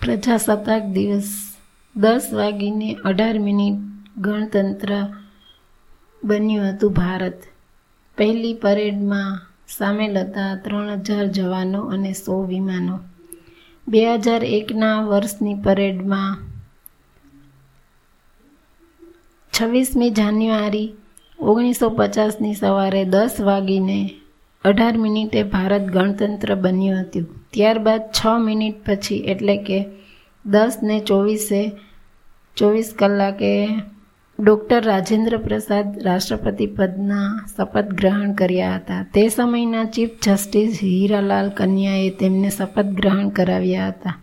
પ્રજાસત્તાક 0.00 0.84
દિવસ, 0.94 1.30
દસ 1.96 2.26
વાગીને 2.32 2.90
અઢાર 3.04 3.36
મિનિટ 3.38 3.78
ગણતંત્ર 4.16 4.90
બન્યું 6.22 6.68
હતું 6.68 6.92
ભારત. 6.92 7.38
પહેલી 8.18 8.54
પરેડમાં 8.54 9.40
સામેલ 9.66 10.14
હતા 10.18 10.52
ત્રણ 10.56 11.02
હજાર 11.06 11.26
જવાનો 11.28 11.80
અને 11.80 12.12
સો 12.12 12.34
વિમાનો. 12.42 12.96
બે 13.86 14.00
હજાર 14.16 14.42
એકના 14.58 14.96
વર્ષની 15.02 15.56
પરેડમાં 15.64 16.32
છવ્વીસમી 19.52 20.10
જાન્યુઆરી, 20.10 20.94
ઓગણીસો 21.38 21.90
પચાસની 21.90 22.54
સવારે 22.54 23.04
દસ 23.04 23.34
વાગીને 23.40 24.00
અઢાર 24.64 24.94
મિનિટે 24.96 25.42
ભારત 25.42 25.84
ગણતંત્ર 25.94 26.50
બન્યું 26.54 27.02
હતું. 27.02 27.37
ત્યારબાદ 27.52 28.02
છ 28.12 28.26
મિનિટ 28.44 28.84
પછી, 28.86 29.16
એટલે 29.16 29.56
કે 29.56 29.86
દસ 30.44 30.78
ને 30.82 31.00
ચોવીસે, 31.00 31.72
ચોવીસ 32.56 32.94
કલાકે 32.98 33.52
ડૉક્ટર 34.38 34.84
રાજેન્દ્ર 34.84 35.36
પ્રસાદ 35.36 35.86
રાષ્ટ્રપતિ 36.02 36.66
પદના 36.66 37.40
શપથ 37.56 37.88
ગ્રહણ 37.94 38.32
કર્યા 38.32 38.74
હતા. 38.74 39.02
તે 39.14 39.28
સમયના 39.28 39.84
ચીફ 39.84 40.10
જસ્ટિસ 40.22 40.82
હીરાલાલ 40.82 41.48
કન્યાએ 41.48 42.10
તેમને 42.10 42.50
શપથ 42.50 42.86
ગ્રહણ 42.86 43.28
કરાવ્યા 43.28 43.88
હતા. 43.88 44.16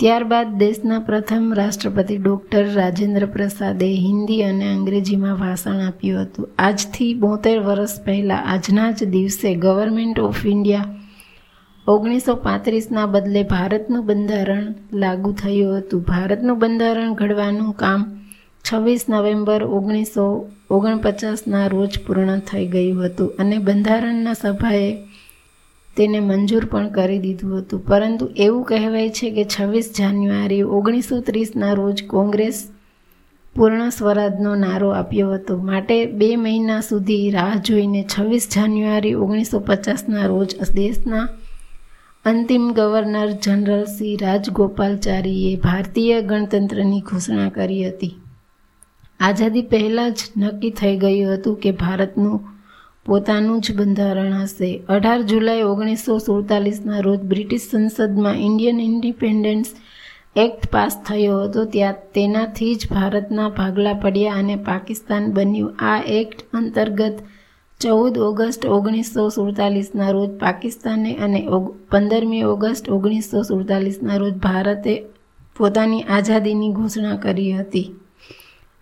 ત્યારબાદ 0.00 0.54
દેશના 0.58 0.98
પ્રથમ 0.98 1.52
રાષ્ટ્રપતિ 1.52 2.16
ડૉક્ટર 2.16 2.66
રાજેન્દ્ર 2.74 3.26
પ્રસાદે 3.26 3.86
હિન્દી 3.86 4.42
અને 4.42 4.72
અંગ્રેજીમાં 4.72 5.36
ભાષણ 5.36 5.80
આપ્યું 5.80 6.24
હતું. 6.24 6.48
આજથી 6.58 7.14
બોતેર 7.14 7.58
વર્ષ 7.58 8.00
પહેલાં, 8.04 8.46
આજના 8.46 8.90
જ 8.90 9.04
દિવસે 9.04 9.54
ગવર્મેન્ટ 9.54 10.18
ઓફ 10.18 10.46
ઇન્ડિયા 10.46 10.84
ઓગણીસો 11.86 12.32
પાંત્રીસના 12.36 13.06
બદલે 13.06 13.42
ભારતનું 13.42 14.02
બંધારણ 14.08 14.66
લાગુ 14.92 15.30
થયું 15.32 15.78
હતું. 15.78 16.02
ભારતનું 16.02 16.58
બંધારણ 16.58 17.14
ઘડવાનું 17.14 17.72
કામ 17.74 18.02
છવ્વીસ 18.64 19.04
નવેમ્બર 19.08 19.62
ઓગણીસો 19.76 20.24
ઓગણપચાસના 20.70 21.64
રોજ 21.68 21.92
પૂર્ણ 22.04 22.42
થઈ 22.42 22.66
ગયું 22.66 23.00
હતું 23.04 23.30
અને 23.40 23.56
બંધારણના 23.60 24.34
સભાએ 24.34 24.90
તેને 25.96 26.20
મંજૂર 26.20 26.64
પણ 26.66 26.92
કરી 26.92 27.20
દીધું 27.24 27.56
હતું. 27.56 27.80
પરંતુ 27.88 28.24
એવું 28.36 28.64
કહેવાય 28.64 29.10
છે 29.10 29.28
કે 29.30 29.44
છવ્વીસ 29.46 29.88
જાન્યુઆરી 29.98 30.62
ઓગણીસો 30.76 31.20
ત્રીસના 31.22 31.74
રોજ 31.74 31.98
કોંગ્રેસ 32.06 32.58
પૂર્ણ 33.56 33.90
સ્વરાજનો 33.90 34.52
નારો 34.56 34.88
આપ્યો 34.94 35.30
હતો. 35.34 35.54
માટે 35.68 35.96
બે 36.18 36.28
મહિના 36.36 36.82
સુધી 36.82 37.30
રાહ 37.30 37.54
જોઈને 37.66 38.02
છવ્વીસ 38.04 38.44
જાન્યુઆરી 38.54 39.20
ઓગણીસો 39.22 39.58
પચાસના 39.68 40.26
રોજ 40.26 40.50
દેશના 40.74 41.28
અંતિમ 42.24 42.64
ગવર્નર 42.74 43.30
જનરલ 43.44 43.84
શ્રી 43.84 44.16
રાજગોપાલચારીએ 44.16 45.52
ભારતીય 45.56 46.16
ગણતંત્રની 46.22 47.00
ઘોષણા 47.00 47.46
કરી 47.48 47.84
હતી. 47.84 48.10
આઝાદી 49.20 49.62
પહેલાં 49.62 50.12
જ 50.12 50.20
નક્કી 50.36 50.70
થઈ 50.70 50.96
ગયું 50.96 51.32
હતું 51.34 51.56
કે 51.62 51.70
ભારતનું 51.70 52.36
પોતાનું 53.06 53.60
જ 53.60 53.76
બંધારણ 53.78 54.36
હશે. 54.42 54.70
અઢાર 54.88 55.22
જુલાઈ 55.22 55.62
ઓગણીસો 55.62 56.18
સુડતાલીસના 56.18 57.00
રોજ 57.00 57.24
બ્રિટિશ 57.32 57.66
સંસદમાં 57.70 58.44
ઇન્ડિયન 58.48 58.80
ઇન્ડિપેન્ડન્સ 58.80 59.74
એક્ટ 60.36 60.70
પાસ 60.72 61.02
થયો 61.06 61.42
હતો, 61.42 61.64
ત્યાં 61.64 61.94
તેનાથી 62.14 62.74
જ 62.74 62.92
ભારતના 62.92 63.48
ભાગલા 63.48 63.94
પડ્યા 63.94 64.38
અને 64.44 64.56
પાકિસ્તાન 64.70 65.32
બન્યું. 65.32 65.76
આ 65.90 66.00
એક્ટ 66.20 66.38
અંતર્ગત 66.52 67.16
ચૌદ 67.80 68.16
ઓગસ્ટ 68.18 68.64
ઓગણીસો 68.66 69.22
સુડતાલીસના 69.30 70.10
રોજ 70.12 70.32
પાકિસ્તાને 70.40 71.12
અને 71.24 71.38
પંદરમી 71.90 72.42
ઓગસ્ટ 72.44 72.90
ઓગણીસો 72.96 73.38
સુડતાલીસના 73.44 74.18
રોજ 74.22 74.34
ભારતે 74.42 74.94
પોતાની 75.56 76.02
આઝાદીની 76.06 76.72
ઘોષણા 76.72 77.16
કરી 77.16 77.52
હતી. 77.52 77.88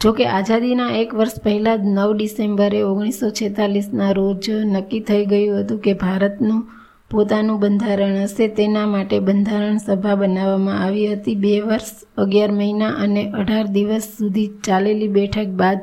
જોકે 0.00 0.24
આઝાદીના 0.28 0.90
એક 1.00 1.10
વર્ષ 1.14 1.40
પહેલાં 1.44 1.80
જ 1.80 1.94
નવ 1.94 2.10
ડિસેમ્બરે 2.12 2.84
ઓગણીસો 2.90 3.30
છેતાલીસના 3.30 4.12
રોજ 4.12 4.44
નક્કી 4.74 5.02
થઈ 5.08 5.24
ગયું 5.32 5.58
હતું 5.62 5.82
કે 5.84 5.98
ભારતનું 6.04 6.62
પોતાનું 7.10 7.60
બંધારણ 7.62 8.20
હશે 8.20 8.52
તેના 8.58 8.86
માટે 8.86 9.24
બંધારણ 9.26 9.82
સભા 9.86 10.20
બનાવવામાં 10.20 10.82
આવી 10.84 11.10
હતી. 11.14 11.40
બે 11.44 11.54
વર્ષ, 11.60 11.96
અગિયાર 12.22 12.52
મહિના 12.52 12.94
અને 13.04 13.22
અઢાર 13.40 13.66
દિવસ 13.76 14.06
સુધી 14.16 14.48
ચાલેલી 14.66 15.14
બેઠક 15.16 15.50
બાદ 15.60 15.80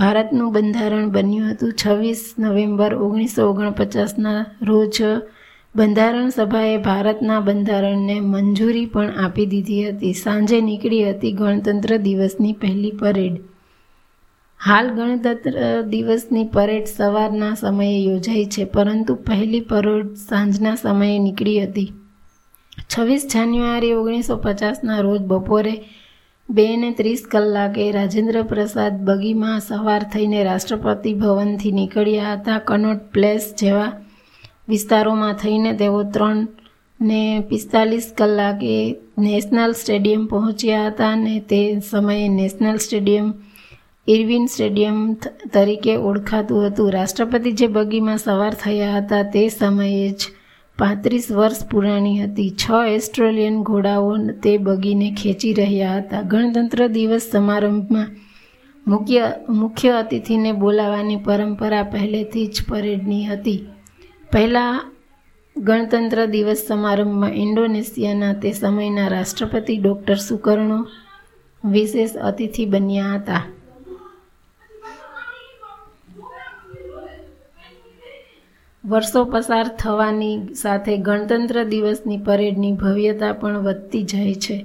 ભારતનું 0.00 0.52
બંધારણ 0.52 1.08
બન્યું 1.14 1.48
હતું 1.50 1.72
છવ્વીસ 1.80 2.22
નવેમ્બર 2.38 2.92
ઓગણીસો 3.04 3.42
ઓગણપચાસના 3.50 4.40
રોજ. 4.68 4.98
બંધારણ 5.74 6.30
સભાએ 6.36 6.76
ભારતના 6.86 7.40
બંધારણને 7.40 8.16
મંજૂરી 8.32 8.86
પણ 8.94 9.10
આપી 9.24 9.46
દીધી 9.52 9.84
હતી. 9.88 10.14
સાંજે 10.24 10.58
નીકળી 10.68 11.04
હતી 11.10 11.32
ગણતંત્ર 11.32 11.92
દિવસની 12.06 12.54
પહેલી 12.62 12.96
પરેડ. 13.00 13.36
હાલ 14.60 14.86
ગણતંત્ર 14.96 15.54
દિવસની 15.92 16.48
પરેડ 16.54 16.86
સવારના 16.96 17.54
સમયે 17.54 18.00
યોજાઈ 18.08 18.48
છે, 18.54 18.64
પરંતુ 18.74 19.14
પહેલી 19.28 19.64
પરેડ 19.70 20.10
સાંજના 20.28 20.76
સમયે 20.76 21.18
નીકળી 21.26 21.60
હતી. 21.66 21.88
છવ્વીસ 22.90 23.24
જાન્યુઆરી 23.32 23.94
ઓગણીસો 23.94 24.34
પચાસના 24.44 25.00
રોજ 25.00 25.22
બપોરે 25.30 25.74
બે 26.48 26.62
ને 26.76 26.88
ત્રીસ 26.98 27.20
કલાકે 27.32 27.84
રાજેન્દ્ર 27.94 28.36
પ્રસાદ 28.50 28.94
બગીમાં 29.08 29.60
સવાર 29.60 30.02
થઈને 30.12 30.40
રાષ્ટ્રપતિ 30.44 31.10
ભવનથી 31.20 31.76
નીકળ્યા 31.76 32.32
હતા. 32.32 32.56
કનોટ 32.68 33.02
પ્લેસ 33.14 33.44
જેવા 33.60 33.90
વિસ્તારોમાં 34.68 35.36
થઈને 35.42 35.72
તેઓ 35.80 36.00
ત્રણ 36.14 36.40
ને 37.00 37.20
પિસ્તાલીસ 37.50 38.08
કલાકે 38.18 38.74
નેશનલ 39.18 39.76
સ્ટેડિયમ 39.80 40.24
પહોંચ્યા 40.32 40.88
હતા 40.88 41.12
અને 41.12 41.36
તે 41.50 41.60
સમયે 41.90 42.26
નેશનલ 42.30 42.82
સ્ટેડિયમ, 42.86 43.28
ઇરવિન 44.08 44.44
સ્ટેડિયમ 44.48 44.98
તરીકે 45.54 45.94
ઓળખાતું 46.08 46.66
હતું. 46.66 46.92
રાષ્ટ્રપતિ 46.96 47.56
જે 47.58 47.68
બગીમાં 47.68 48.20
સવાર 48.26 48.54
થયા 48.64 48.92
હતા 48.98 49.24
તે 49.34 49.44
સમયે 49.50 50.06
જ 50.10 50.20
પાંત્રીસ 50.80 51.26
વર્ષ 51.38 51.62
પુરાણી 51.70 52.18
હતી. 52.22 52.50
છ 52.62 52.64
એસ્ટ્રેલિયન 52.96 53.56
ઘોડાઓ 53.62 54.10
તે 54.44 54.52
બગીને 54.66 55.08
ખેંચી 55.20 55.54
રહ્યા 55.60 55.98
હતા. 56.00 56.22
ગણતંત્ર 56.32 56.80
દિવસ 56.88 57.26
સમારંભમાં 57.32 58.08
મુખ્ય 58.86 59.24
મુખ્ય 59.60 59.92
અતિથિને 60.02 60.52
બોલાવવાની 60.62 61.20
પરંપરા 61.26 61.84
પહેલેથી 61.92 62.46
જ 62.46 62.56
પરેડની 62.68 63.24
હતી. 63.24 63.60
પહેલાં 64.32 64.80
ગણતંત્ર 65.56 66.20
દિવસ 66.26 66.60
સમારંભમાં 66.68 67.38
ઇન્ડોનેશિયાના 67.44 68.34
તે 68.42 68.50
સમયના 68.52 69.08
રાષ્ટ્રપતિ 69.08 69.74
ડૉક્ટર 69.76 70.20
સુકર્ણો 70.28 70.78
વિશેષ 71.64 72.12
અતિથિ 72.28 72.64
બન્યા 72.66 73.14
હતા. 73.14 73.42
વર્ષો 78.84 79.20
પસાર 79.24 79.66
થવાની 79.80 80.36
સાથે 80.54 80.92
ગણતંત્ર 80.98 81.56
દિવસની 81.64 82.20
પરેડની 82.26 82.78
ભવ્યતા 82.82 83.32
પણ 83.32 83.58
વધતી 83.66 84.04
જાય 84.04 84.36
છે. 84.44 84.56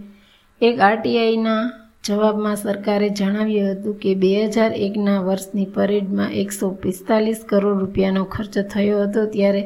એક 0.61 0.75
આરટીઆઈના 0.79 1.63
જવાબમાં 2.03 2.55
સરકારે 2.55 3.09
જણાવ્યું 3.09 3.73
હતું 3.73 3.99
કે 4.01 4.15
બે 4.15 4.31
હજાર 4.47 4.71
એકના 4.87 5.19
વર્ષની 5.19 5.67
પરેડમાં 5.75 6.31
એકસો 6.43 6.71
પિસ્તાલીસ 6.83 7.43
કરોડ 7.43 7.77
રૂપિયાનો 7.81 8.23
ખર્ચ 8.25 8.65
થયો 8.71 9.03
હતો 9.03 9.27
ત્યારે 9.35 9.63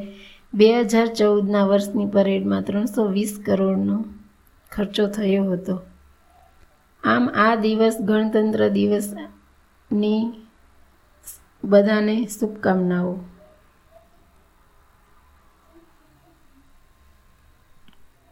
બે 0.54 0.70
હજાર 0.84 1.08
ચૌદના 1.20 1.66
વર્ષની 1.72 2.10
પરેડમાં 2.10 2.64
ત્રણસો 2.64 3.08
વીસ 3.16 3.34
કરોડનો 3.46 3.98
ખર્ચો 4.72 5.06
થયો 5.16 5.44
હતો. 5.54 5.76
આમ 7.04 7.26
આ 7.46 7.56
દિવસ 7.56 7.98
ગણતંત્ર 8.10 8.62
દિવસની 8.78 10.22
બધાને 11.64 12.16
શુભકામનાઓ. 12.38 13.14